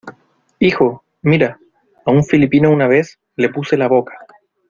hijo, 0.57 1.03
mira, 1.21 1.59
a 2.05 2.09
un 2.09 2.23
filipino 2.25 2.71
una 2.71 2.87
vez, 2.87 3.19
le 3.35 3.49
puse 3.49 3.77
la 3.77 3.87
boca... 3.87 4.17